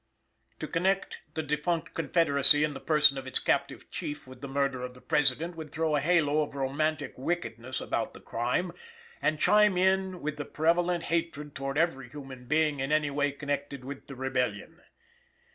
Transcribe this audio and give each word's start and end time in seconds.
To 0.57 0.67
connect 0.67 1.19
the 1.35 1.43
defunct 1.43 1.93
Confederacy 1.93 2.63
in 2.63 2.73
the 2.73 2.79
person 2.79 3.19
of 3.19 3.27
its 3.27 3.37
captive 3.37 3.91
Chief 3.91 4.25
with 4.25 4.41
the 4.41 4.47
murder 4.47 4.81
of 4.81 4.95
the 4.95 4.99
President 4.99 5.55
would 5.55 5.71
throw 5.71 5.95
a 5.95 5.99
halo 5.99 6.41
of 6.41 6.55
romantic 6.55 7.19
wickedness 7.19 7.79
about 7.79 8.15
the 8.15 8.19
crime, 8.19 8.71
and 9.21 9.39
chime 9.39 9.77
in 9.77 10.19
with 10.23 10.37
the 10.37 10.45
prevalent 10.45 11.03
hatred 11.13 11.53
towards 11.53 11.79
every 11.79 12.09
human 12.09 12.45
being 12.45 12.79
in 12.79 12.91
any 12.91 13.11
way 13.11 13.31
connected 13.31 13.85
with 13.85 14.07
the 14.07 14.15
Rebellion. 14.15 14.81